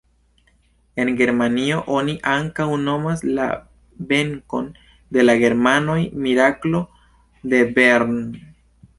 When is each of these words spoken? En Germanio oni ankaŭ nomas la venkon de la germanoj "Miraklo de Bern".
En 1.01 1.09
Germanio 1.17 1.75
oni 1.97 2.13
ankaŭ 2.29 2.65
nomas 2.85 3.21
la 3.39 3.49
venkon 4.13 4.69
de 5.17 5.25
la 5.27 5.35
germanoj 5.43 5.99
"Miraklo 6.23 6.81
de 7.53 7.61
Bern". 7.77 8.17